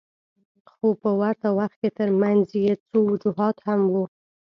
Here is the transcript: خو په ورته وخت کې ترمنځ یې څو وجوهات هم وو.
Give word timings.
خو 0.71 0.87
په 1.01 1.09
ورته 1.19 1.47
وخت 1.59 1.75
کې 1.81 1.89
ترمنځ 1.99 2.45
یې 2.63 2.73
څو 2.87 2.97
وجوهات 3.11 3.55
هم 3.67 3.81
وو. 3.93 4.03